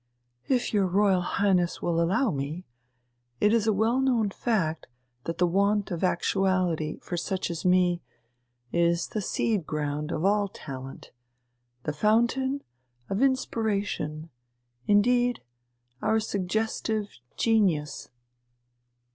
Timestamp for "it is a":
3.39-3.71